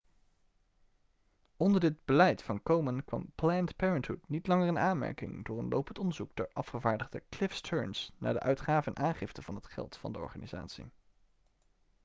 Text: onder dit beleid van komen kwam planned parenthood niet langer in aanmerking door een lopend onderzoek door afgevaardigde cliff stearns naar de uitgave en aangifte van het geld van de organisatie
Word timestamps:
onder 1.57 1.79
dit 1.81 2.05
beleid 2.05 2.43
van 2.43 2.63
komen 2.63 3.03
kwam 3.05 3.31
planned 3.35 3.75
parenthood 3.75 4.19
niet 4.27 4.47
langer 4.47 4.67
in 4.67 4.77
aanmerking 4.79 5.43
door 5.45 5.59
een 5.59 5.67
lopend 5.69 5.99
onderzoek 5.99 6.31
door 6.35 6.49
afgevaardigde 6.53 7.23
cliff 7.29 7.55
stearns 7.55 8.11
naar 8.17 8.33
de 8.33 8.39
uitgave 8.39 8.89
en 8.91 9.03
aangifte 9.03 9.41
van 9.41 9.55
het 9.55 9.65
geld 9.67 9.95
van 9.97 10.11
de 10.11 10.19
organisatie 10.19 10.85